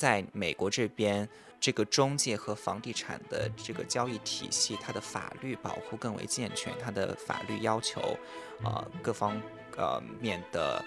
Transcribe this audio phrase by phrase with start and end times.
[0.00, 1.28] 在美国这边，
[1.60, 8.16] 这个中介和房地产的这个交易体系，它的法律保护更为健全，它的法律要求，
[8.64, 9.38] 呃，各方
[9.76, 10.82] 呃面的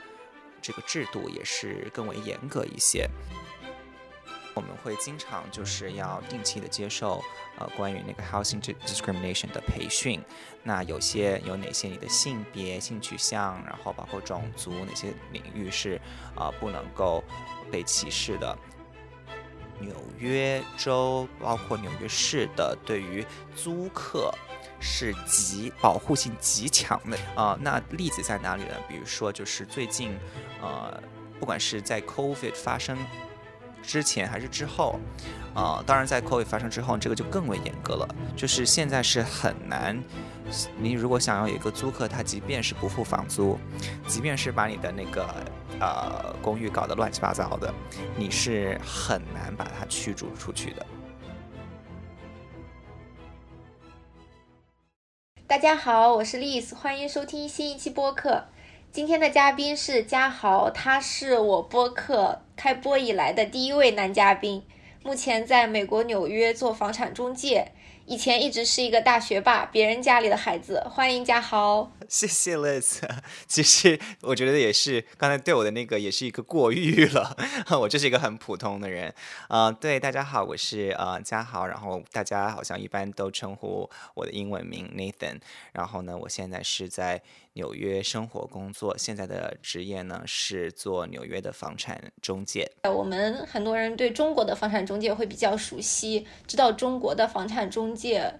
[0.60, 3.07] 这个制度也是更为严格一些。
[4.55, 7.23] 我们会经常就是要定期的接受
[7.59, 10.20] 呃关于那个 housing discrimination 的培训，
[10.64, 16.02] 那有些有哪些你的性别、性取向，然后包括种族哪些领域是
[16.36, 17.23] 啊不能够
[17.71, 18.57] 被歧视的。
[19.79, 24.33] 纽约州包括纽约市的对于租客
[24.79, 27.57] 是极保护性极强的啊。
[27.61, 28.75] 那例子在哪里呢？
[28.87, 30.17] 比如说就是最近
[30.61, 31.01] 呃
[31.39, 32.97] 不管是在 COVID 发生。
[33.83, 34.97] 之前还是之后，
[35.53, 38.16] 啊，当然在 COVID 发生之后，这个就更为严格了。
[38.36, 40.02] 就是现在是很难，
[40.78, 43.59] 你如果想要有一个租客，他即便是不付房租，
[44.08, 45.28] 即便是把你的那个
[45.80, 47.72] 呃公寓搞得乱七八糟的，
[48.16, 50.86] 你是很难把他驱逐出去的。
[55.45, 58.45] 大家好，我是 Liz，欢迎收听新一期播客。
[58.94, 64.63] 今天的嘉宾是嘉豪，他是我播客开播以来的第一位男嘉宾，
[65.02, 67.71] 目前在美国纽约做房产中介。
[68.05, 70.86] 以前一直是一个大学霸，别人家里的孩子。
[70.91, 73.00] 欢迎嘉豪，谢谢 Liz。
[73.48, 77.38] 其实我觉得也是，刚才对我的那个也是一个过誉了。
[77.80, 79.14] 我就是一个很普通的人。
[79.50, 81.66] 呃，对，大家好，我是呃嘉豪。
[81.66, 85.40] 然后大家好像一般都称呼我的英文名 Nathan。
[85.72, 87.22] 然后呢，我现在是在
[87.54, 92.70] 纽约生活工作，现在的职业呢是做纽约的房产中介。
[92.84, 97.94] 我们很多人对中国的房产中介会比较熟悉，知道中国的房产中。
[97.94, 98.34] 介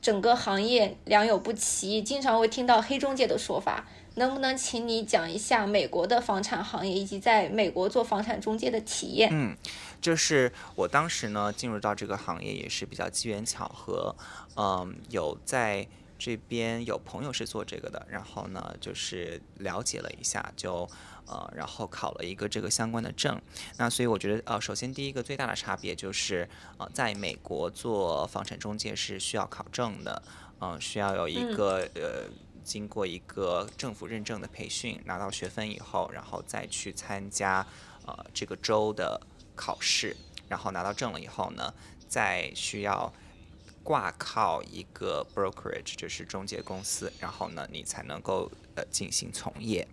[0.00, 3.86] 整个行业良莠不齐，经常会听到黑中介的说法。
[4.16, 9.30] 能不能请你讲一下美国的房产行业以及在美国做房产中介的体验？
[9.32, 9.56] 嗯，
[10.00, 14.14] 就是我当时呢进入到这个行业也是比较机缘巧合，
[14.56, 15.86] 嗯，有在
[16.18, 20.88] 这边有朋友是做这个的，然后呢就是了解了一下就。
[21.30, 23.40] 呃，然后考了一个这个相关的证，
[23.76, 30.20] 那所以我觉得，呃，首先第一个最大的差别就是，呃，在美国做房产中介是需要考证的，
[30.60, 32.28] 嗯，需要有一个呃，
[32.64, 37.64] 经过一个政府认证的培训，拿到学分以后，然后再去参加
[38.04, 39.20] 呃这个州的
[39.54, 40.16] 考试，
[40.48, 41.72] 然后拿到证了以后呢，
[42.08, 43.12] 再需要
[43.84, 49.86] 挂靠一个 brokerage，就是中介公司，然后呢，你才能够呃进行从业。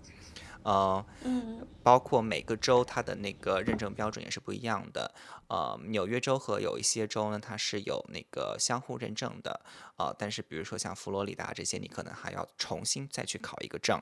[0.68, 5.16] 呃，嗯，包括每个州它的那个认证标准也是不一样的。
[5.48, 9.62] 呃，纽约州和有一些州呢，它是有那个相互认证的。
[9.96, 13.98] 呃，但是比如说像佛罗里达这些，你可能还要重新再去考一个证。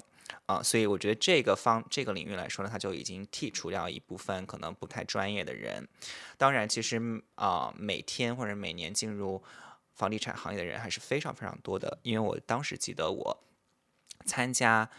[0.47, 5.87] 啊，所以我觉得这个方这个领域来说呢，它就已经剔除掉一部分可能不太专业的人。
[6.35, 6.99] 当然，其实
[7.35, 9.43] 啊，每天或者每年进入
[9.93, 11.99] 房地产行业的人还是非常非常多的。
[12.01, 13.43] 因为我当时记得我
[14.25, 14.89] 参加。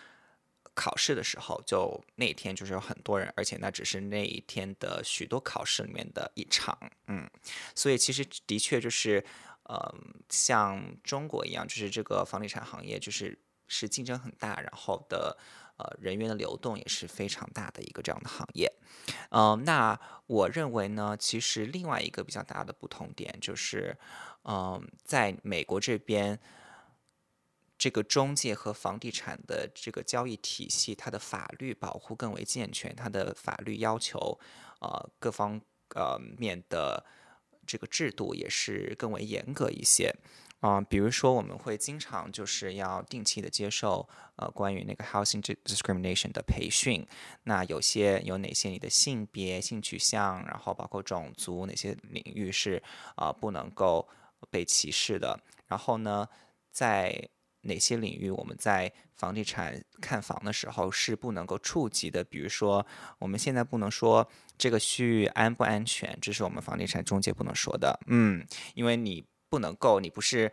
[0.76, 6.78] 考试的时候，就那一天就是有很多人，而且那只是那一天的许多考试里面的一场，
[7.09, 7.28] 嗯，
[7.75, 9.25] 所以其实的确就是，
[9.62, 9.94] 呃，
[10.28, 15.36] 像中国一样，就是这个房地产行业就是是竞争很大，然后的
[15.78, 18.70] 呃人员的流动也是非常大的一个这样的行业，
[19.31, 23.97] 嗯，那我认为呢，其实另外一个比较大的不同点就是，
[24.44, 26.38] 嗯，在美国这边。
[27.78, 34.38] 这个中介和房地产的这个交易体系，它的法律保护更为健全，它的法律要求，
[34.81, 35.60] 呃，各方
[35.94, 37.04] 呃面的
[37.66, 40.15] 这个制度也是更为严格一些。
[40.60, 47.06] 啊，比如说我们会经常就是要定期的接受呃关于那个 housing discrimination 的培训，
[47.44, 52.82] 那有些有哪些你的性别、性取向，然后包括种族哪些领域是
[53.16, 54.09] 啊不能够
[54.50, 56.26] 被歧视的，然后呢，
[56.72, 57.28] 在
[57.66, 62.25] 哪些领域我们在房地产看房的时候是不能够触及的？
[62.25, 62.87] 比如说，
[63.19, 67.98] 我们现在不能说这个区域安不安全，这是我们房地产中介不能说的。
[68.07, 70.53] 嗯，因为你不能够，你不是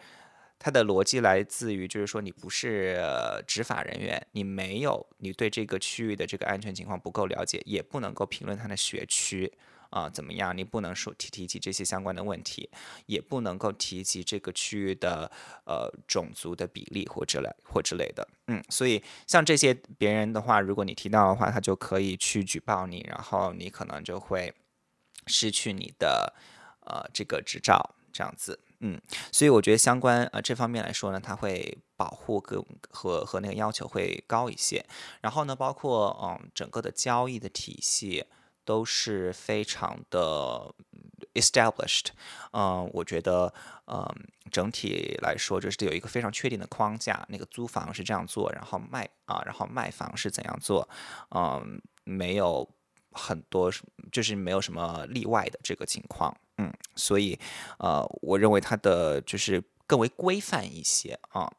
[0.60, 9.51] 它的逻辑来自于，就是说你不是呃执法人员，你没有你对这个区域的这个安全情况不够了解，也不能够评论它的学区。
[9.94, 10.57] 啊，怎么样？
[10.57, 12.68] 你不能说提提及这些相关的问题，
[13.06, 15.31] 也不能够提及这个区域的
[15.66, 18.28] 呃种族的比例或之类或之类的。
[18.48, 24.51] 嗯，所以像这些别人的话，如果你提到的话，他就可以去举报你，然后你可能就会
[25.28, 26.34] 失去你的
[26.88, 28.60] 呃这个执照这样子。
[28.80, 29.00] 嗯，
[29.31, 34.84] 所以我觉得相关呃这方面来说呢，它会保护更和和那个要求会高一些。
[35.22, 38.25] 然后呢，包括嗯整个的交易的体系。
[38.65, 40.74] 都是非常的
[41.33, 42.07] established。
[42.51, 43.54] 嗯，我觉得，
[43.88, 44.06] 嗯，
[44.51, 50.88] 整体来说就是有一个非常确定的框架，那个租房是这样做，然后卖啊，然后卖房是怎样做，
[51.36, 52.68] 嗯，没有
[53.12, 53.71] 很多，
[54.12, 56.36] 就是没有什么例外的这个情况。
[56.57, 57.39] 嗯，所以，
[57.80, 61.51] 呃，我认为它的就是更为规范一些啊。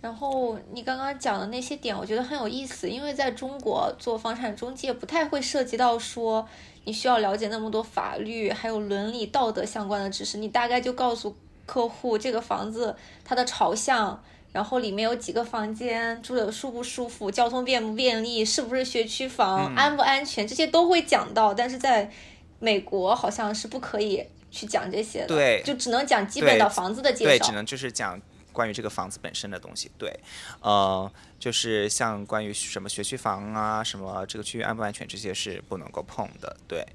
[0.00, 6.48] 然后你刚刚讲的那些点，我觉得很有意思，因为在中国做房产中介不太会涉及到说
[6.84, 11.36] 你需要了解那么多法律还有伦理道德相关的知识，你大概就告诉
[11.66, 21.52] 客户这个房子它的朝向，然后里面有几个房间，住的舒不舒服，交通便不便利，是不是学区房，安不安全，这些都会讲到。
[21.52, 22.10] 但是在
[22.58, 28.18] 美国好像是不可以去讲这些的，对，就只能讲基本的房子的介绍，对，只能就是讲。
[28.52, 30.12] 关于这个房子本身的东西，对，
[30.60, 36.86] 呃，就是像关于什么学区房啊，什么这个区域安不安全，这些是不能够碰的，对，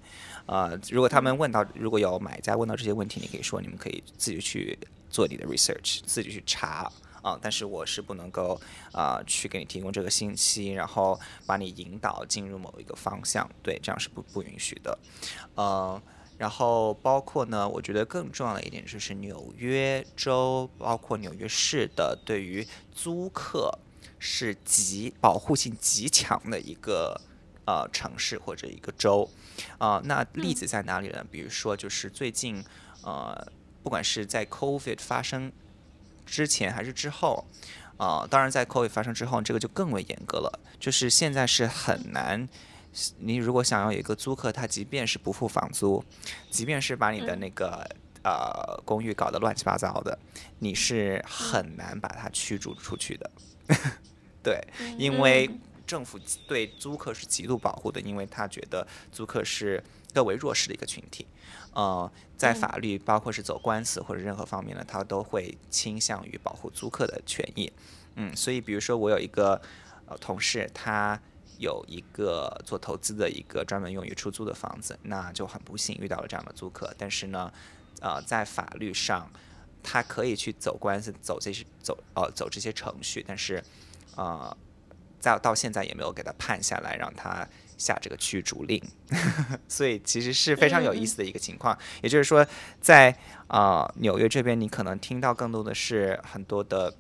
[0.45, 4.77] 呃，如果他们问到，如果有买家问到这些问题，你可以说你们可以自己去
[5.09, 6.91] 做你的 research，自己去查
[7.21, 8.59] 啊，但是我是不能够
[8.91, 14.97] 啊去给你提供这个信息，然后把你引导进入某一个方向，对，这样是不不允许的，
[15.55, 16.01] 呃。
[16.37, 23.79] 然后包括呢，我觉得更重要的一点就是纽约州，包括纽约市的对于租客
[24.19, 27.21] 是极保护性极强的一个
[27.65, 29.29] 呃城市或者一个州，
[29.77, 31.25] 啊，那例子在哪里呢？
[31.31, 32.61] 比如说就是最近
[33.03, 33.47] 呃，
[33.81, 35.51] 不管是在 COVID 发生
[36.25, 37.45] 之前还是之后，
[37.95, 42.49] 啊，当然在 COVID 发生之后，这个就更为严格了，就是现在是很难。
[43.19, 46.03] 你如果想要有一个租客，他即便是不付房租，
[46.50, 47.86] 即便是把你的那个
[48.24, 50.18] 呃公寓搞得乱七八糟的，
[50.59, 53.31] 你是很难把他驱逐出去的。
[54.42, 54.65] 对，
[54.97, 55.50] 因为
[55.86, 59.83] 政府对租客是极度保护的，因为他觉得租客是
[60.13, 61.27] 更为弱势的一个群体。
[61.74, 67.69] 呃，在法律包括是走官司或者任何方面呢，他都会倾向于保护租客的权益。
[68.15, 69.62] 嗯，所以比如说我有一个
[70.06, 71.19] 呃同事，他。
[71.57, 76.93] 有一个做投资的一个专门用于出租的房子，那就很不幸遇到了这样的租客。
[76.97, 77.51] 但是呢，
[78.01, 79.29] 呃，在法律上，
[79.83, 83.63] 他可以去走官司，走这些走呃走这些程序，但是，
[84.15, 84.55] 呃，
[85.19, 87.47] 在到现在也没有给他判下来，让他
[87.77, 88.81] 下这个驱逐令。
[89.67, 91.77] 所以其实是非常有意思的一个情况。
[92.01, 92.45] 也就是说，
[92.81, 93.15] 在
[93.47, 96.93] 啊纽约这边，你可能听到更多的是很多的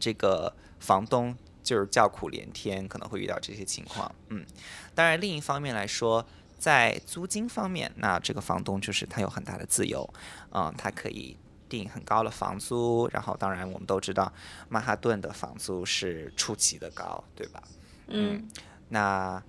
[0.00, 1.36] 这个房东。
[1.66, 4.14] 就是叫苦连天，可能会遇到这些情况。
[4.28, 4.46] 嗯，
[4.94, 6.24] 当然，另一方面来说，
[6.60, 10.08] 在租金方面，那这个房东就是他有很大的自由，
[10.52, 11.36] 嗯，他可以
[11.68, 13.08] 定很高的房租。
[13.12, 14.32] 然后，当然我们都知道，
[14.68, 17.60] 曼哈顿的房租是出奇的高，对吧？
[18.06, 18.48] 嗯，
[18.88, 19.42] 那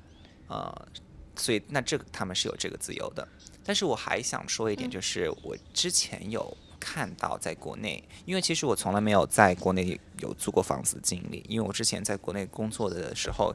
[0.47, 0.87] 呃，
[1.35, 3.27] 所以那这个他们是有这个自由的。
[3.63, 6.57] 但是我还想说一点，就是我之前有。
[6.89, 13.53] 看到在国内，因为其实我从来没有在国内有租过房子的经历，因为我之前在国内工作的时候，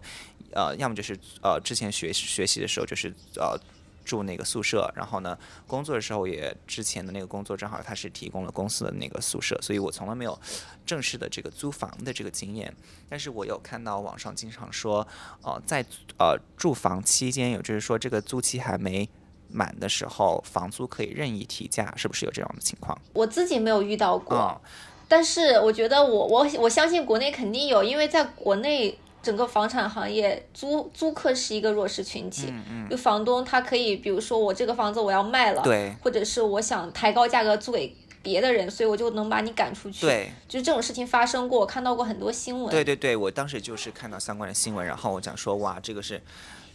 [0.53, 3.59] 呃，要么就是呃之前学学习的时候就是呃
[4.05, 5.37] 住那个宿舍，然后呢
[5.67, 10.39] 工作的时候也之前的那个工作正好他是提供了公司的那个宿舍，所以我从来没有
[10.85, 12.71] 正式的这个租房的这个经验。
[13.09, 15.09] 但是我有看到网上经常说，
[15.41, 15.83] 呃，在
[16.19, 19.09] 呃住房期间，也就是说这个租期还没。
[19.53, 22.99] 满的时候，房租可以任意提价，是不是有这样的情况？
[23.13, 24.61] 我自己没有遇到过，
[25.09, 32.53] 但是我觉得我我我相信国内肯定有，因为在国内整个房产行业，租租客是一个弱势群体，
[32.91, 46.21] 就房东他可以，比如说我这个房子我要卖了，对，或者是我想抬高价格租给别的人，所以我就能把你赶出去，对，就是这种事情发生过，我看到过很多新闻，对对对，我当时就是看到相关的新闻，然后我讲说哇，这个是。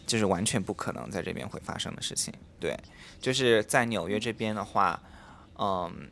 [0.08, 2.76] 就是完全不可能在这边会发生的事情，对，
[3.20, 5.00] 就是在纽约这边的话，
[5.60, 6.10] 嗯，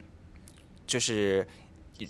[0.85, 1.47] 就是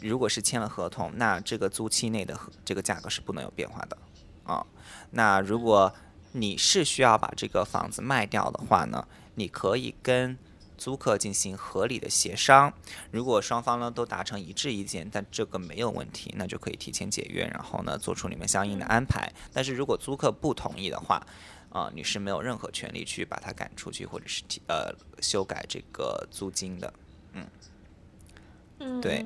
[0.01, 3.97] 如果是签了合同，那这个租期内的这个价格是不能有变化的
[4.43, 4.65] 啊。
[5.11, 5.93] 那如果
[6.31, 10.37] 你是需要把这个房子卖掉的话呢，你可以跟
[10.77, 12.73] 租客进行合理的协商，
[13.11, 19.31] 如果双方呢都达成一致意见，但这个没有问题，那就可以提前解约，然后呢做出你们相应的安排。
[19.53, 21.25] 但是如果租客不同意的话，
[21.69, 26.93] 啊，你是没有任何权利去把它赶出去，或者是提呃修改这个租金的，
[27.34, 27.48] 嗯，
[28.79, 29.25] 嗯，对，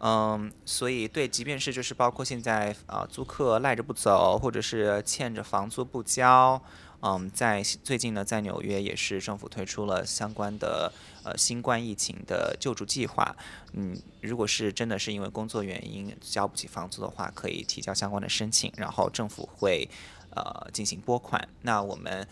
[0.00, 6.62] 嗯，所以对，即便是就是包括现在啊，租客赖着不走，或者是欠着房租不交，
[7.02, 10.90] 嗯，在最近呢，在纽约也是政府推出了相关的
[11.24, 13.36] 呃新冠疫情的救助计划，
[13.74, 19.86] 嗯，如果是真的是因为工作原因交不起房租的话，可以提交相关的申请，然后政府会。
[20.34, 21.48] 呃，进行拨款。
[21.62, 22.26] 那我们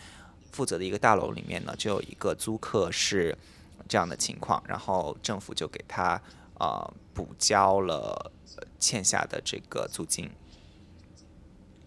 [0.51, 3.37] 负责的一个大楼里面呢，就有一个租客是
[3.87, 6.21] 这样的情况，然后政府就给他
[6.59, 8.31] 呃补交了
[8.79, 10.29] 欠下的这个租金。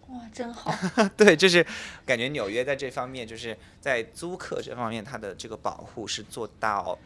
[0.07, 0.71] 哇，真好！
[1.17, 1.65] 对，就是
[2.05, 6.97] 感觉纽约在这方面，就是在租客这方面，它的这个保护是做到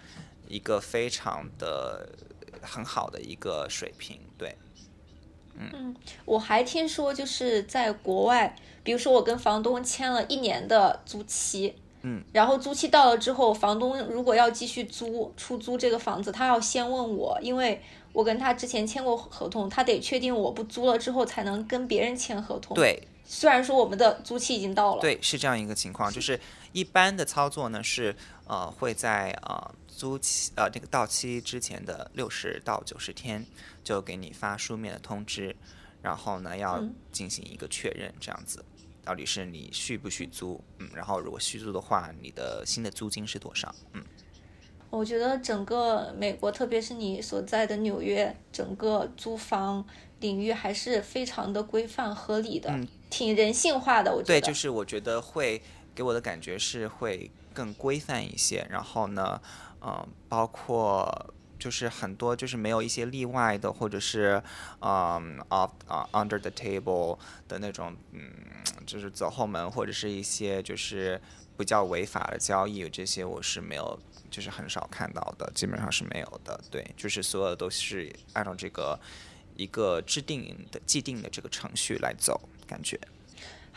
[0.47, 2.09] 一个非常的
[2.61, 4.19] 很好的一个水平。
[4.37, 4.55] 对，
[5.55, 8.53] 嗯，我还听说，就是在国外，
[8.89, 17.79] 比如说我跟房东签了一年的租期，嗯，然后租期到了之后，房东如果要继续租出租这个房子，他要先问我，因为。
[18.11, 22.75] 我跟他之前签过合同，他得确定我不租了之后才能跟别人签合同。
[22.75, 25.01] 对，虽然说我们的租期已经到了。
[25.01, 26.37] 对，是这样一个情况，就是
[26.71, 28.15] 一般的操作呢是
[28.47, 33.45] 呃会在呃租期呃这个到期之前的六十到九十天
[33.83, 35.55] 就给你发书面的通知，
[36.01, 38.65] 然后呢要进行一个确认，这样子
[39.09, 44.03] 到底是你续不续租，嗯，然后如果续租的话，你的新的租金是多少，嗯。
[44.91, 49.83] 我觉得整个美国，特别是你所在的纽约，整个租房
[50.19, 52.71] 领域还是非常的规范合理的，
[53.09, 54.11] 挺人性化的。
[54.11, 55.59] 我觉得对，就是我觉得会
[55.95, 58.63] 给我的感觉是会更规范一些。
[58.69, 59.41] 然后呢，
[59.81, 64.41] 嗯，包括就是很多就是没有一些例外的，或者是
[64.79, 68.31] 嗯，off 啊 under the table 的那种，嗯，
[68.87, 71.21] 就是走后门或者是一些就是
[71.57, 73.99] 比较违法的交易，这些我是没有。
[74.31, 76.61] 就是很少看到的，基本上是没有的。
[76.69, 78.99] 对，就是所有都是按照这个
[79.55, 82.95] 一个制定的既定的这个程序来走，感觉。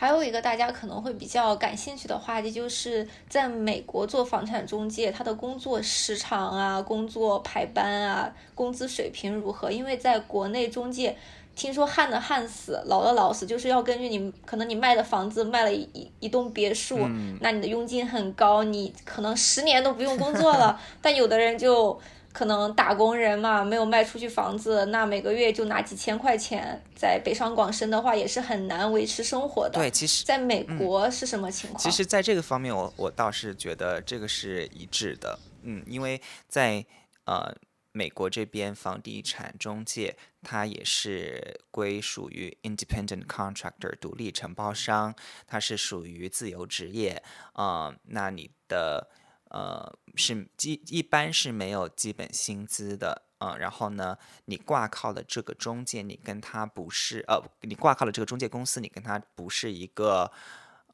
[0.03, 9.71] 还有一个大家可能会比较感兴趣的话题，就是在美国做房产中介，他的工作时长啊、工作排班啊、工资水平如何？
[9.71, 11.17] 因为在国内中介。
[11.55, 16.99] 听说旱的旱死，老的老死，就是要根据你可能你卖的房子卖了一一栋别墅，
[17.41, 20.81] 那你的佣金很高，你可能十年都不用工作了。
[21.03, 22.01] 但有的人就
[22.33, 29.79] 可能打工人嘛，没有卖出去房子，那每个月就拿几千块钱，在北上广深的话也是很难维持生活的。
[29.79, 31.79] 对，其实在美国是什么情况？
[31.79, 35.39] 其实，在这个方面，我我倒是觉得这个是一致的。
[35.63, 36.85] 嗯，因为在
[37.25, 37.55] 呃。
[37.95, 45.15] 美国这边房地产中介，它也是归属于 independent contractor 独立承包商，
[45.47, 47.23] 它是属于自由职业
[47.53, 47.95] 啊。
[48.05, 49.11] 那你的
[49.53, 53.57] 呃是基一般是没有基本薪资的嗯。
[53.59, 60.33] 然后呢，你挂靠的这个中介，你跟他不是呃，你挂靠的这个中介公司，你跟他不是一个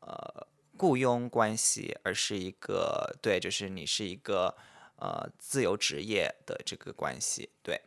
[0.00, 0.46] 呃
[0.76, 4.54] 雇佣关系，而是一个对，就是你是一个。
[5.00, 7.80] 呃，自由职业的这个关系，对，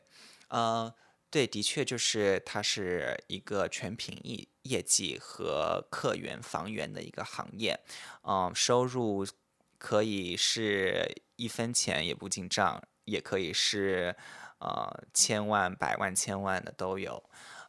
[0.48, 0.96] 呃，
[1.30, 7.78] 对，的确就是它是一个全凭业业绩和客源房源的一个行业，
[8.24, 9.28] 嗯，收入
[9.82, 14.16] 可以是一分钱也不进账，也可以是
[14.60, 17.24] 呃千万、百万、千万的都有，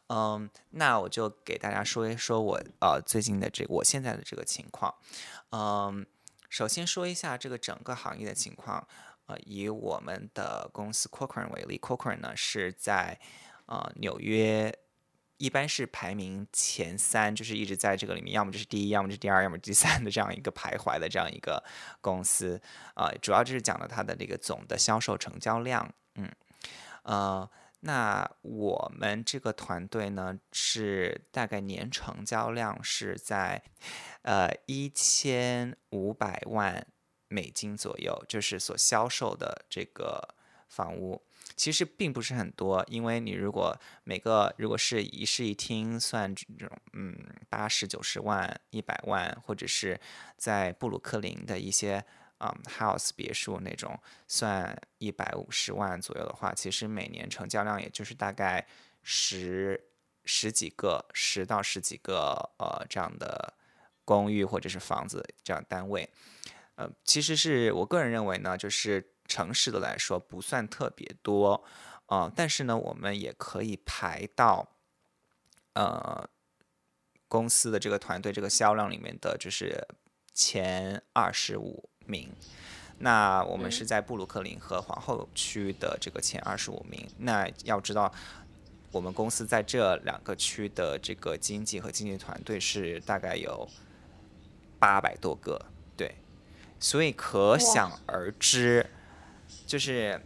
[0.09, 4.93] 嗯，那我就给大家说一说我呃最近的这我现在的这个情况，
[5.49, 6.05] 嗯，
[6.49, 8.87] 首先说一下这个整个行业的情况。
[9.25, 13.17] 呃，以我们的公司 Cochrane 为例，Cochrane 呢是在
[13.67, 14.77] 呃纽约，
[15.43, 21.61] 一般是排名前三，就是一直在这个里面，要么就是第一，要么是第二，要么第三的这样一个徘徊的这样一个
[21.99, 22.61] 公司。
[22.95, 25.93] 啊，主要就是讲了它的这个总的销售成交量。
[26.15, 26.31] 嗯，
[27.03, 27.49] 呃，
[27.81, 33.61] 那我们这个团队呢是大概年成交量是在
[34.21, 36.87] 呃一千五百万。
[37.29, 40.35] 美金左右，就是所销售的这个
[40.69, 41.19] 房屋，
[41.55, 47.15] 其实并不是很多，因为你如果每个如果是一室一厅算这种，嗯，
[47.49, 49.99] 八十九十万、一百万，或者是
[50.37, 52.03] 在布鲁克林的一些
[52.39, 58.65] 嗯 house 别墅那种算一百五十万左右的话，其实每年成交量也就是大概
[59.01, 59.81] 十
[60.25, 63.53] 十几个、十到十几个呃这样的
[64.03, 66.09] 公寓或者是房子这样单位。
[66.75, 71.63] 呃，其实是我个人认为呢，就是城市的来说不算特别多，
[72.07, 74.67] 呃，但是呢，我们也可以排到
[75.73, 76.29] 呃
[77.27, 79.87] 公司的这个团队这个销量里面的就是
[80.33, 82.31] 前二十五名。
[82.99, 87.09] 那我们是在布鲁克林和皇后区的这个前二十五名。
[87.17, 88.13] 那要知道，
[88.91, 93.67] 我们公司在这两个区的这个经济和经济团队是大概有
[94.79, 95.59] 八百多个。
[95.97, 96.15] 对
[96.79, 98.85] 所以可想而知，
[99.65, 100.19] 就是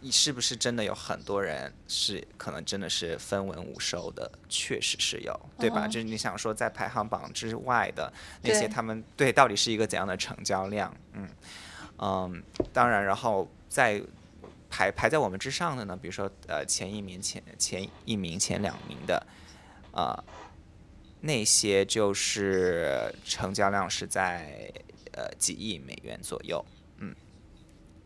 [0.00, 4.30] 你是不是真的有很多人是可能真的是分文无收的？
[4.48, 5.86] 确实是有，对吧？
[5.86, 10.94] 就是你想说在排行榜之外的那些，他们对到底是一个怎样的成交量？
[11.12, 11.28] 嗯
[11.98, 14.02] 嗯，当然，然后在
[14.68, 19.24] 排排在我们之上的呢，比如说呃前一名、前前一名、前两名的，
[19.92, 20.18] 啊，
[21.20, 24.72] 那些就是成交量是在
[25.12, 26.64] 呃几亿美元左右。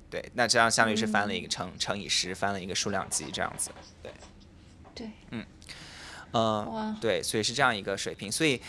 [0.08, 3.72] 对，那这样相当于是翻了一个乘乘以十，翻了一个数量级这样子。
[4.00, 4.12] 对，
[4.94, 5.44] 对，嗯，
[6.30, 8.62] 呃，对，所以是这样一个水平，所以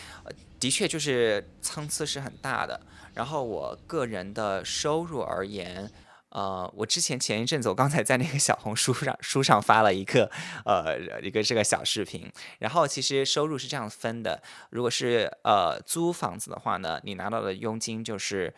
[0.58, 2.80] 的确就是参差是很大的。
[3.14, 5.88] 然后我个人的收入而言，
[6.30, 10.28] 呃，我之前前一阵子我刚才在那个小红书上书上发了一个
[10.64, 12.28] 呃一个这个小视频，
[12.58, 18.52] 然后其实收入是这样分的，如果是呃租房子的话呢，你拿到的佣金就是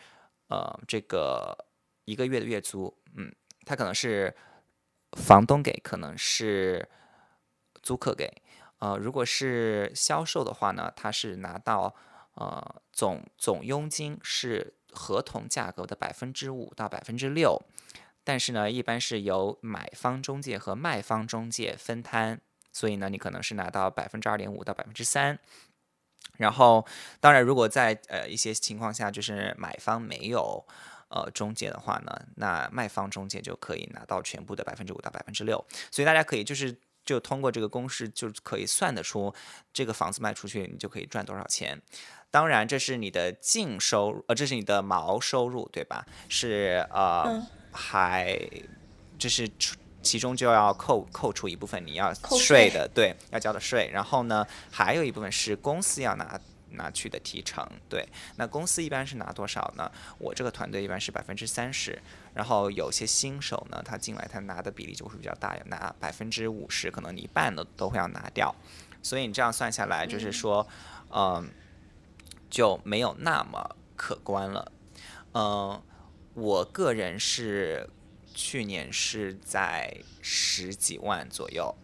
[0.47, 1.67] 呃这个。
[2.11, 3.33] 一个月的月租，嗯，
[3.65, 4.35] 他可能是
[5.13, 6.89] 房东给，可能是
[7.81, 8.29] 租客给，
[8.79, 11.95] 呃，如果是销售的话呢，他是拿到
[12.33, 17.57] 呃总总佣金是合同价格的百分之五到百分之六，
[18.25, 22.41] 但是呢，一般是由买方中介和卖方中介分摊，
[22.73, 25.39] 所以呢，你可能是拿到百分之二点五到百分之三，
[26.37, 26.85] 然后
[27.21, 30.65] 当然，如果在呃一些情况下，就是买方没有。
[31.13, 39.33] 呃，中介的话呢，那卖方中介就可以拿到全部的百分之五到百分之六，所以大家可以就是就通过这个公式就可以算得出
[39.73, 41.81] 这个房子卖出去你就可以赚多少钱。
[42.29, 46.05] 当然这是你的净收入，呃，这是你的毛收入，对吧？
[46.29, 48.39] 是呃，还
[49.19, 49.51] 这是
[50.01, 53.89] 其中就要扣扣除一部分你要税的，对，要交的税。
[53.91, 56.39] 然后呢，还有一部分是公司要拿。
[56.73, 59.91] 拿去的提成，对，那公司一般是拿多少呢？
[60.17, 62.01] 我这个团队一般是百分之三十，
[62.33, 68.53] 然后有些新手呢，他进来他拿的比例就会比较大，要拿百分之五十，可能你一半的都会要拿掉，
[69.01, 70.67] 所以你这样算下来，就是说，
[71.09, 71.49] 嗯，
[72.49, 74.71] 就没有那么可观了。
[75.33, 75.81] 嗯，
[76.33, 77.89] 我个人是
[78.33, 81.75] 去年是在十几万左右，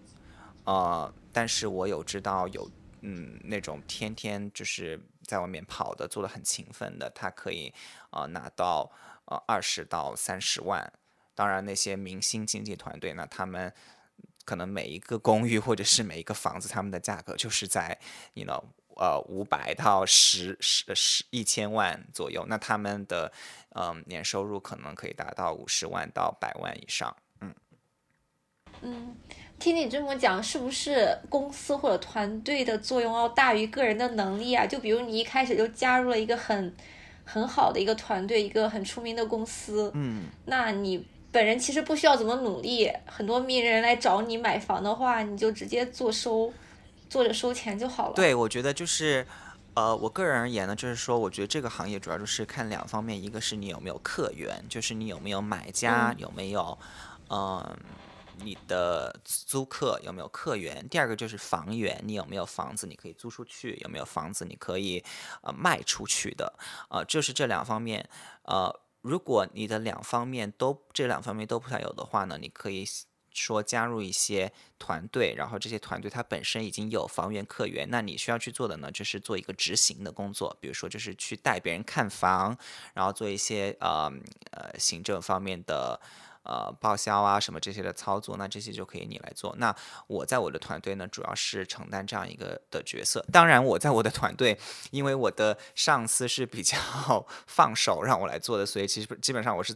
[0.64, 2.70] 呃，但是我有知道有。
[3.02, 7.74] 嗯，那种天天就是在外面跑的，做的很勤奋的，他可以
[8.12, 8.92] 呃拿到
[9.26, 10.92] 呃二十到三十万。
[11.36, 13.72] 当然，那些明星经纪团队呢，他们
[14.44, 17.96] 可能每一个公寓或者是每一个房子，他们的价格就是在
[18.34, 18.64] 你 know
[18.96, 22.44] 呃五百到十十十一千万左右。
[22.48, 23.32] 那他们的
[23.76, 27.16] 嗯年收入可能可以达到五十万到百万以上。
[28.82, 29.16] 嗯嗯。
[29.60, 34.68] 听你这么讲，是不是公司或者团队的作用要大于个人的能力啊？
[34.68, 36.72] 就比如你一开始就加入了一个很
[37.26, 46.54] 很好的一个团队，一个很出名的公司，嗯，那你本人其实不需要怎么努力，很多名人来找你买房的话，你就直接做收，
[47.10, 48.14] 做着收钱就好了。
[48.14, 49.26] 对，我觉得就是，
[49.74, 56.78] 呃，我个人而言呢，就是说，我觉得这个行业主要就是看两方面，一个是你有没有客源，就是你有没有买家，有没有，
[57.32, 57.76] 嗯。
[58.44, 60.88] 你的租客有没有客源？
[60.90, 63.76] 第二个就是房源，你有没有房子你可以租出去？
[63.82, 65.04] 有没有房子你可以
[65.42, 66.54] 呃卖出去的？
[66.90, 68.08] 呃，就是这两方面。
[68.44, 72.86] 呃，如果你的两方面都这两方面都不太有的话呢，你可以
[73.34, 82.58] 说加入一些团队，然后这些团队它本身已经有房源客源，那你需要去做的呢，就是做一个执行的工作，比如说就是去带别人看房，
[82.94, 84.12] 然后做一些呃
[84.52, 86.00] 呃行政方面的。
[86.48, 89.54] 呃，报销啊，什么这些的操作，那这些就可以你来做。
[89.58, 89.76] 那
[90.08, 93.26] 我在我的团队呢，主要是承担这样一个的角色。
[93.34, 94.58] 当然，我在我的团队，
[94.92, 96.78] 因为我的上司是比较
[97.46, 99.76] 放手让我来做的，所以其实基本上我是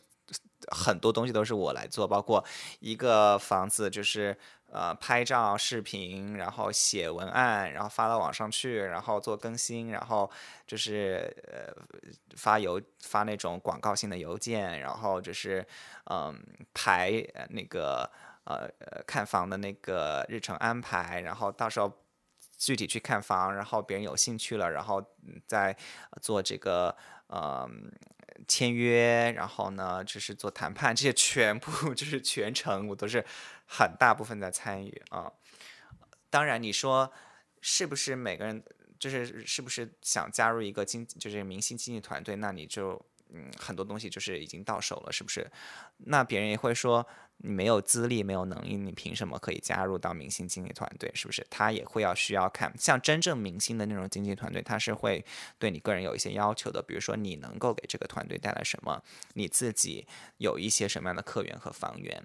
[0.71, 2.43] 很多东西都是我来做，包括
[2.79, 4.37] 一个房子就是。
[4.73, 10.31] 呃，拍照、视频，然后写文案，然后发到网上去，然后做更新，然后
[10.65, 11.73] 就是呃
[12.37, 15.65] 发邮发那种广告性的邮件，然后就是
[16.09, 16.41] 嗯
[16.73, 17.11] 排
[17.49, 18.09] 那个
[18.45, 18.69] 呃
[19.05, 21.91] 看房的那个日程安排，然后到时候
[22.57, 25.05] 具体去看房，然后别人有兴趣了，然后
[25.45, 25.75] 再
[26.21, 26.95] 做这个
[27.27, 27.91] 嗯。
[28.47, 33.23] 签约，然后呢，就是做谈判，这些全部 就是全程，我都是
[33.73, 35.31] 很大部分在参与啊。
[36.29, 37.09] 当然，你说
[37.61, 38.61] 是不是每个人
[38.99, 45.49] 就是是不是想加入一个经就是明星经纪团队，那你就嗯很多东西就是已经到手了，是不是？
[45.99, 47.07] 那别人也会说，
[47.43, 51.11] 你没有资历、没有能力，你凭什么可以加入到明星经纪团队？
[51.13, 51.45] 是不是？
[51.49, 55.25] 他也会要需要看，像真正明星的那种经纪团队，他是会
[55.57, 56.81] 对你个人有一些要求的。
[56.81, 59.03] 比如说，你能够给这个团队带来什么？
[59.33, 62.23] 你自己有一些什么样的客源和房源？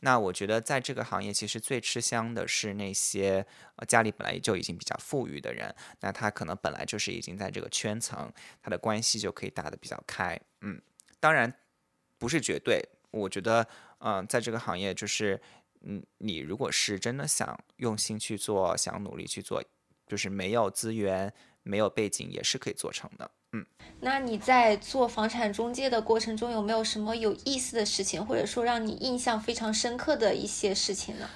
[0.00, 3.44] 那我觉得，在这个行业，其实最吃香的是那些
[3.88, 10.40] 家里本来就已经比较富裕的人，那他可能本来就是已经在这个圈层，他的关系就可以打得比较开。
[10.60, 10.80] 嗯，
[11.18, 11.52] 当然
[12.18, 12.80] 不是绝对。
[13.12, 13.68] 我觉得，
[14.04, 15.40] 嗯，在这个行业，就是，
[15.82, 19.62] 嗯，你如果是真的想用心去做，想努力去做，
[20.08, 23.30] 就是没有资源、没有背景也是可以做成的。
[23.52, 23.64] 嗯，
[24.00, 31.30] 那你在做房产中介的过程中，有没有什么有意思的事情，或者说让你印象非常深刻的一些事情呢？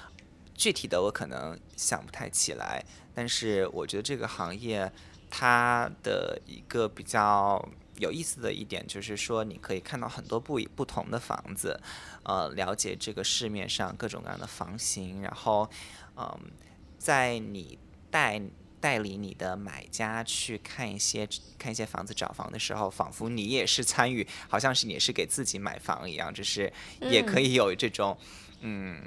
[0.53, 4.91] 具体的我可能想不太起来，但是我觉得这个行业
[5.29, 7.65] 它的一个比较。
[7.97, 11.79] 有意思的一点就是说，你可以看到很多不不同的房子，
[12.23, 15.69] 呃，了解这个市面上各种各样的房型，然后，
[16.15, 16.39] 嗯，
[16.97, 17.77] 在你
[18.09, 18.41] 带
[18.79, 28.17] 带领你的买家去看一些看一些房子找房的时候，仿佛你也是参与，好像是你是给自己买房一样，就是也可以有这种，
[28.61, 29.01] 嗯，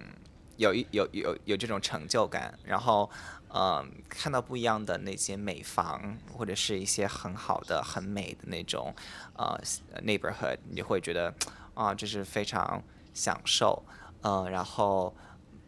[0.56, 3.10] 有一有有有这种成就感，然后。
[3.52, 8.94] 嗯，看到不一样的那些美房，或者是一些很好的、很美的那种
[9.36, 9.60] 呃
[10.04, 11.34] neighborhood，你会觉得
[11.74, 12.82] 啊，这是非常
[13.12, 13.82] 享受。
[14.22, 15.14] 嗯，然后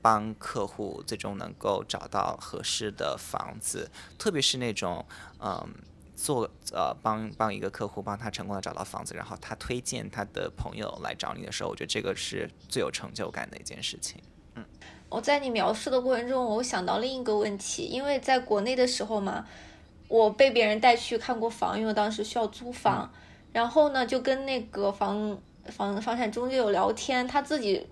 [0.00, 5.04] 帮客户最终能够找到合适的房子，特别是那种
[5.40, 5.74] 嗯，
[6.14, 14.22] 做呃帮帮一个客户帮他成功的找到房子，然后他推荐他的朋友来找你的时候，我觉得这个是最有成就感的一件事情。
[15.08, 19.46] 我在你描述的过程中，我想到另一个问题，因为在国内的时候嘛，
[20.08, 23.12] 我被别人带去看过房，因为当时需要租房，
[23.52, 27.86] 然后呢，就跟那个房房房产中介有聊天，他自己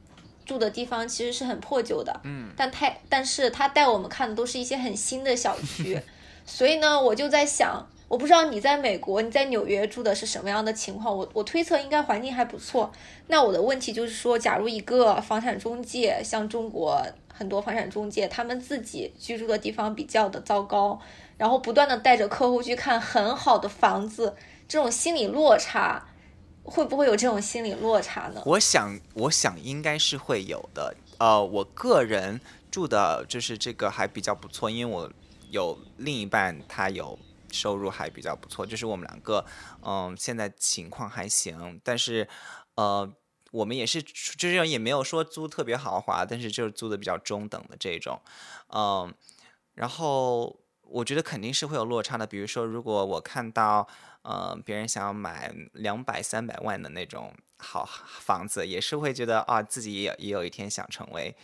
[0.46, 6.00] 住的地方其实是很破旧的，嗯，但太但是他带我们看的都是一些很新的小区，
[6.46, 7.86] 所以呢，我就在想。
[8.10, 11.16] 我不知道你在美国，你在纽约住的是什么样的情况？
[11.16, 12.90] 我我推测应该环境还不错。
[13.28, 17.00] 那我的问题就是说，假如一个房产中介，像中国
[17.32, 21.00] 很多房产中介，他们自己居住的地方比较的糟糕，
[21.36, 24.34] 然后不断的带着客户去看很好的房子，
[24.66, 26.08] 这种心理落差，
[26.64, 28.42] 会不会有这种心理落差呢？
[28.44, 30.96] 我想，我想应该是会有的。
[31.18, 32.40] 呃，我个人
[32.72, 35.08] 住的就是这个还比较不错，因为我
[35.52, 37.16] 有另一半，他有。
[37.52, 39.44] 收入还比较不错，就是我们两个，
[39.82, 42.28] 嗯，现在情况还行，但是，
[42.74, 43.10] 呃，
[43.50, 48.20] 我们也是，就是也没有说租特别豪华，但是就是租的比较中等的这种，
[48.68, 49.12] 嗯，
[49.74, 53.86] 然后我觉得肯定是会有落差的，比如说如果我看到，
[54.22, 57.88] 呃，别人想要买两百三百万的那种好
[58.20, 61.36] 房子，也是会觉得啊，自己也也有一天想成为，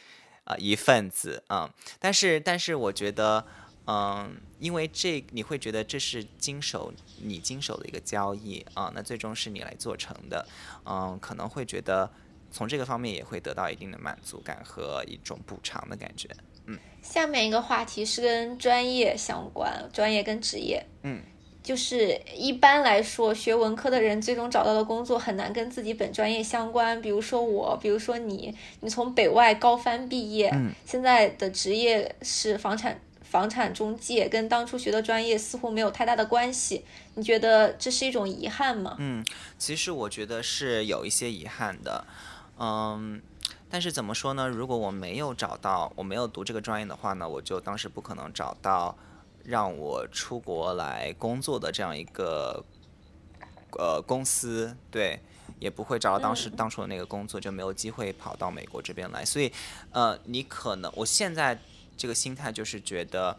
[0.45, 3.47] 呃，一份子，嗯，但是但是我觉得。
[3.87, 10.44] 嗯，因为这你会觉得这是经手你经手的一个交易啊，那最终是你来做成的，
[10.85, 12.11] 嗯，可能会觉得
[12.51, 16.29] 从这个方面也会得到一定的满足感和一种补偿的感觉。
[16.66, 21.22] 嗯，下面一个话题是跟专业相关，专业跟职业，嗯，
[21.62, 33.01] 就是一般来说学文科的人最终找到的工作很难跟自己本专业相关，比如说我，比如说你，你从北外高翻毕业，嗯，现在的职业是房产。
[33.29, 36.85] 房产中介跟当初学的专业似乎没有太大的关系，
[37.15, 38.95] 你觉得这是一种遗憾吗？
[38.99, 39.25] 嗯，
[39.59, 42.07] 其实我觉得是有一些遗憾的，
[42.59, 43.21] 嗯，
[43.69, 44.49] 但是怎么说呢？
[44.49, 48.97] 如果我没有找到，我没有读这个专业的话呢，我就当时不可能找到
[49.45, 52.65] 让我出国来工作的这样一个
[53.79, 55.21] 呃公司，对，
[55.59, 59.25] 也不会找到当时当初的那个工作，就没有机会跑到美国这边来。
[59.25, 59.53] 所以，
[59.91, 61.59] 呃，你可能我现在。
[61.96, 63.37] 这个心态就是觉得，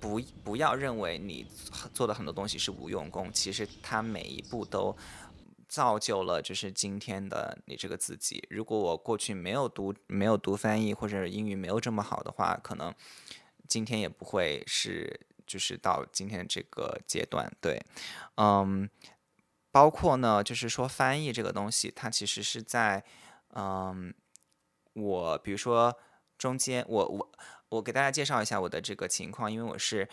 [0.00, 1.46] 不不要认为你
[1.94, 4.96] 做的很多东西是无用功，其实它每一步都
[5.68, 8.44] 造就了就是今天的你这个自己。
[8.50, 12.92] 如果我过去没有读没有读翻译或者英语没有这么好的话，可能
[13.68, 17.48] 今天也不会是就是到今天这个阶段。
[17.60, 17.80] 对，
[18.36, 18.90] 嗯，
[19.70, 23.04] 包括呢，就是说翻译这个东西，它其实是在
[23.54, 24.12] 嗯，
[24.94, 25.96] 我比如说。
[26.42, 27.32] 中间，我我
[27.68, 30.08] 我给大家介绍一下我的这个情况，因为我是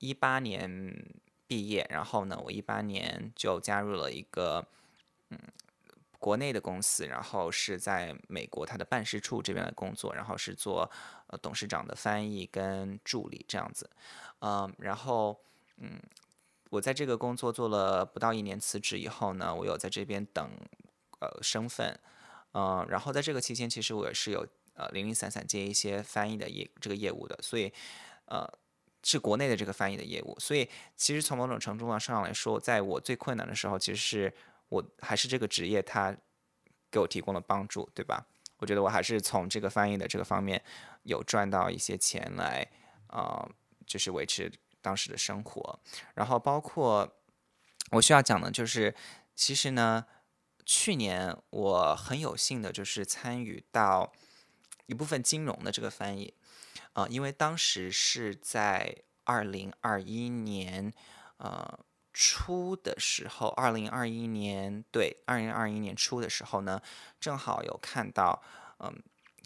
[0.00, 0.92] 一八年
[1.46, 4.66] 毕业，然后呢，我一八年就加入了一个
[5.30, 5.38] 嗯
[6.18, 10.90] 国内的公司，然后是在美国它的办事处这边的工作，然后是做
[11.28, 13.88] 呃董事长的翻译跟助理这样子，
[14.40, 15.40] 嗯，然后
[15.76, 16.02] 嗯
[16.70, 20.50] 我在这个工作做了不到一年辞职以后呢，我有在这边等
[21.20, 21.96] 呃身份。
[22.58, 27.72] 嗯，然后在这个期间，其实我也是有呃零零散散接一些翻译的业这个业务的，所以
[28.26, 28.46] 呃
[29.02, 34.34] 是国内的这个翻译的业务，所以其实从某种程度上来说，在我最困难的时候，其实是
[34.68, 36.16] 我还是这个职业它
[36.90, 38.26] 给我提供了帮助，对吧？
[38.58, 40.62] 我觉得我还是从这个翻译的这个方面
[41.02, 42.66] 有赚到一些钱来，
[43.08, 43.46] 啊，
[43.86, 45.78] 就是维持当时的生活。
[46.14, 47.16] 然后包括
[47.90, 48.94] 我需要讲的，就是
[49.34, 50.06] 其实呢，
[50.64, 54.10] 去年我很有幸的就是参与到
[54.86, 56.32] 一部分金融的这个翻译，
[56.94, 60.92] 啊，因为当时是在二零二一年，
[61.36, 61.78] 呃。
[62.18, 66.80] 初的时候，二零二一年对，二零二一年初的时候呢，
[67.20, 68.42] 正好有看到，
[68.78, 69.02] 嗯，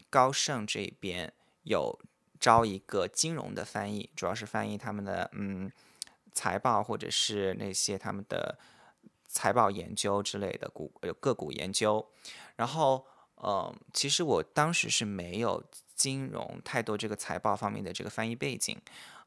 [0.08, 1.32] 高盛这边
[1.64, 1.98] 有
[2.38, 5.68] 招一个金融的翻译，主要是翻译他们的嗯
[6.30, 8.56] 财报或者是那些他们的
[9.26, 12.08] 财报研究之类的股有个股研究。
[12.54, 13.04] 然后，
[13.42, 15.62] 嗯，其实我当时是没有
[15.94, 18.80] 金融太多这个财报方面的这个翻译背景。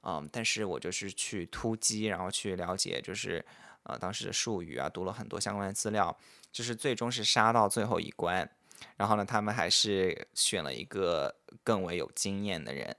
[0.05, 3.43] 嗯，但是我就是去突击，然后去了解，就是
[3.83, 6.13] 呃当时的术语啊，读了很多相关的资料，
[6.51, 8.49] 就是最终是杀到最后一关，
[8.97, 12.93] 然后呢，他们还是选了一个更为有经验的人，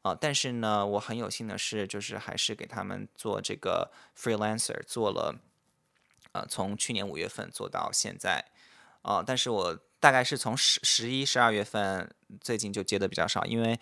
[0.00, 5.38] 啊，但是呢，我很有幸的是，就是还是给他们做这个 freelancer，做了，
[6.32, 8.42] 呃，从去年五月份做到现在，
[9.02, 12.08] 啊，但是我大概是从十十一、十二月份
[12.40, 13.76] 最近就接的比较少，因为，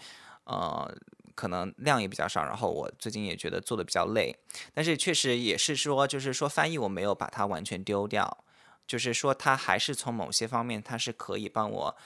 [0.45, 0.97] 呃。
[1.37, 4.33] 可能量也比较少，然后我最近也觉得做的比较累，
[4.73, 8.45] 但是确实也是说，就是说翻译我没有把它完全丢掉，
[8.87, 11.97] 就是说它还是从某些方面它是可以帮我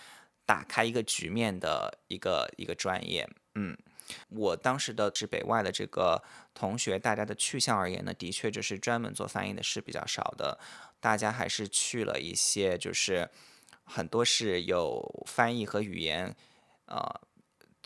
[0.47, 3.29] 打开一个局面的一个一个专业。
[3.55, 3.77] 嗯，
[4.31, 6.23] 我当时的指北外的这个
[6.55, 10.59] 同学，大家的去向而言呢，的确就是专门做翻译的是比较少的，
[11.01, 13.29] 大家还是去了一些就是
[13.89, 16.37] 很多是有翻译和语言，
[16.87, 17.21] 呃。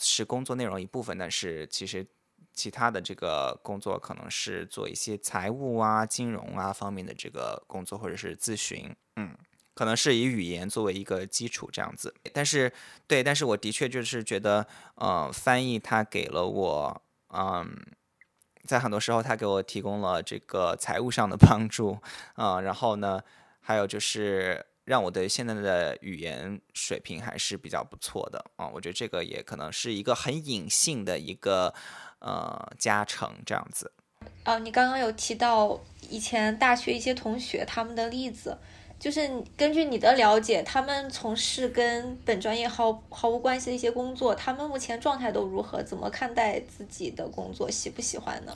[0.05, 2.05] 是工作内容一部分，但是其实
[2.53, 9.37] 其他的这个工作可能是做一些财务啊、金融啊方面的这个工作，或者是咨询，嗯，
[9.75, 12.12] 可能是以语言作为一个基础这样子。
[12.33, 12.73] 但是
[13.07, 17.71] 对，但是我的确就是觉得，呃，翻译它给了我，嗯，
[18.67, 21.99] 在很多时候它给我提供了这个财务上的帮助，
[22.35, 23.23] 啊，然后呢，
[23.61, 24.67] 还有就是。
[24.85, 31.73] 让我的现在的语言水平还是比较不错的啊，我觉得这个也可能是一个很隐性的一个
[32.18, 33.92] 呃加成这样子。
[34.45, 38.57] 哦，你刚刚有提到以前大学一些同学他们的例子，
[38.99, 45.83] 就是根据你的了解，他们从事跟本专业毫毫无关系的一些工作，他们目前状态都如何？
[45.83, 47.71] 怎么看待自己的工作？
[47.71, 48.55] 喜不喜欢呢？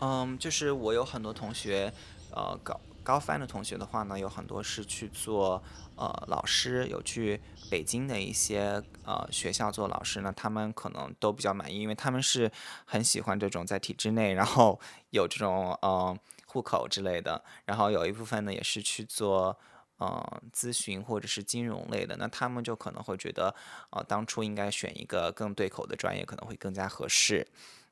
[0.00, 1.92] 嗯，就是我有很多同学，
[2.32, 2.80] 呃，搞。
[3.08, 5.62] 高翻的同学的话呢，有很多是去做
[5.96, 7.40] 呃老师，有去
[7.70, 12.52] 北京的一些呃学校做老师呢，他们可能都比较满意，因为他们是
[12.84, 16.14] 很喜欢这种在体制内，然后有这种呃
[16.48, 17.42] 户口之类的。
[17.64, 19.58] 然后有一部分呢也是去做
[20.00, 23.54] 嗯咨询或者是金融类的，那他们就可能会觉得
[23.88, 27.46] 呃当初应该选一个更对口的专业可能会更加合适。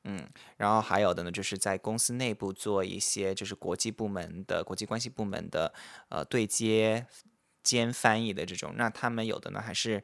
[0.09, 5.73] 嗯，然后还有的呢，就是在公司内部做一些就是国际部门的国际关系部门的
[6.07, 7.05] 呃对接
[7.61, 10.01] 兼翻译的这种，那他们有的呢还是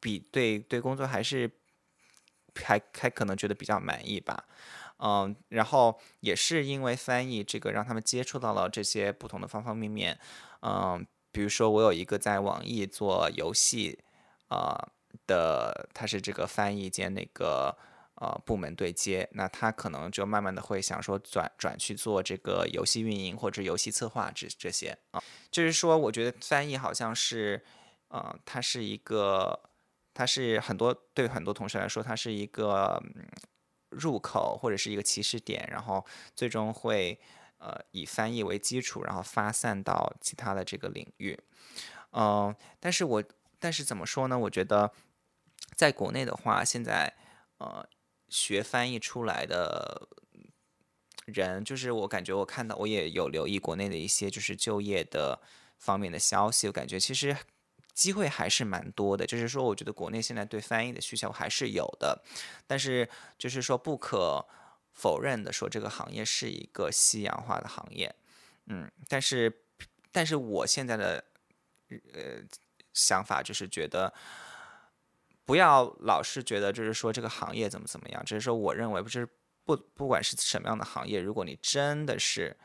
[0.00, 1.50] 比对对工作还是
[2.54, 4.44] 还还可能觉得比较满意吧，
[4.98, 10.18] 嗯，然后也是因为翻译这个让他们接触到了这些不同的方方面面，
[10.62, 13.98] 嗯，比如说我有一个在网易做游戏
[14.48, 14.88] 啊
[15.26, 17.76] 的，他是这个翻译兼那个。
[18.22, 27.64] 呃，部门对接，那他可能就慢慢的会想说转转去做这个游戏运营或者游戏策划这这些啊，就是说，我觉得翻译好像是，
[28.06, 29.58] 呃，它是一个，
[30.14, 33.02] 它是很多对很多同事来说，它是一个
[33.90, 36.06] 入口或者是一个起始点，然后
[36.36, 37.18] 最终会
[37.58, 41.36] 呃以翻译为基础，然后发散到其他的这个领域，
[42.12, 43.24] 嗯，但是我
[43.58, 44.38] 但是怎么说呢？
[44.38, 44.92] 我觉得
[45.74, 47.12] 在国内的话，现在
[47.58, 47.84] 呃。
[48.32, 50.08] 学翻译出来的
[51.26, 55.38] 人，就是我感觉我看到我也有留意国内的一些就是就业的
[55.76, 57.36] 方面的消息，我感觉其实
[57.92, 59.26] 机会还是蛮多的。
[59.26, 62.24] 就是说，我觉得国内现在对翻译的需求还是有的，
[62.66, 64.42] 但是就是说不可
[64.92, 68.14] 否认的说，这个行业是一个夕阳化的行业。
[68.64, 69.60] 嗯，但是
[70.10, 71.22] 但是我现在的
[71.90, 72.42] 呃
[72.94, 74.14] 想法就是觉得。
[75.44, 79.28] 不要老是觉得就是说这个行业怎么怎么样，只是说我认为不是
[79.64, 82.56] 不不管是什么样的行业，如果你真的是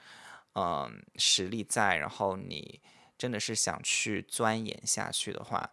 [0.53, 2.79] 嗯实力在，然后你
[3.17, 5.71] 真的是想去钻研下去的话，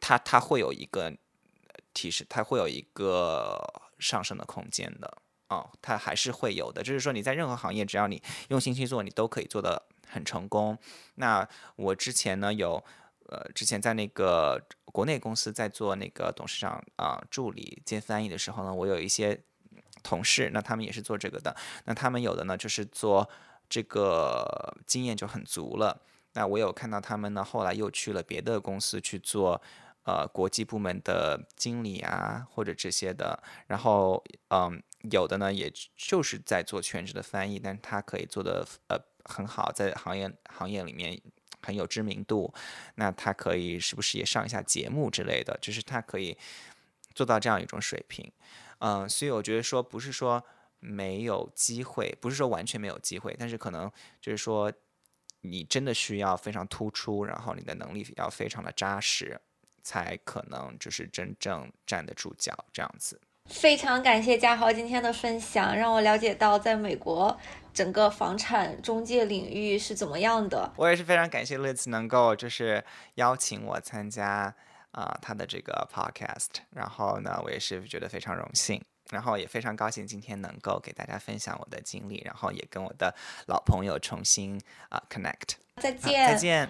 [0.00, 1.14] 它它会有一个
[1.92, 3.62] 提示，它会有一个
[3.98, 5.18] 上升的空间的。
[5.48, 6.82] 哦，它还是会有的。
[6.82, 10.78] 就是说你在任何行业，只要你用心去做，你都可以做得很成功。
[11.16, 12.82] 那我之前呢有。
[13.30, 19.40] 呃，之前在那个国内公司在做那个董事长啊助理兼翻译的时候呢，我有一些
[20.02, 21.54] 同事，那他们也是做这个的。
[21.84, 23.30] 那他们有的呢就是做
[23.68, 26.02] 这个经验就很足了。
[26.32, 29.62] 那我有看到他们呢，后来又去了别的公司去做
[30.02, 33.40] 呃国际部门的经理啊或者这些的。
[33.68, 41.20] 然后嗯，有的呢也就是在做全职的翻译，但是他可以做的呃很好，在行业行业里面。
[41.62, 42.52] 很有知名度，
[42.94, 45.58] 那他可以是不是也上一下节目之类的？
[45.60, 46.36] 就是他可以
[47.14, 48.30] 做到这样一种水平，
[48.78, 50.44] 嗯，所以我觉得说不是说
[50.78, 54.72] 没有机会，不是说完全没有机会，但是可能就是说
[55.42, 59.40] 你真的需要非常突出，然后你的能力要非常的扎实，
[59.82, 63.20] 才可能就是真正站得住脚这样子。
[63.50, 67.36] 非常感谢嘉豪今天的分享，让我了解到在美国
[67.74, 70.72] 整个房产中介领域是怎么样的。
[70.76, 72.82] 我也是非常感谢 Liz 能够就是
[73.16, 74.54] 邀请我参加
[74.92, 83.14] 啊他的这个 podcast，然后呢我也是觉得非常荣幸，然后也非常高兴今天能够给大家分享我的经历，然后也跟我的
[83.46, 85.56] 老朋友重新啊 connect。
[85.76, 86.68] 再见，再见。